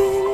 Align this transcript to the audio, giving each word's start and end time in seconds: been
been 0.00 0.29